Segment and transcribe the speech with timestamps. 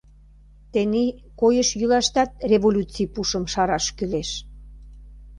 [0.71, 4.29] Тений койыш-йӱлаштат революций пушым шараш кӱлеш.